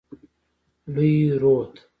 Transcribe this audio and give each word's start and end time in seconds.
لوی 0.93 1.13
رود. 1.41 1.73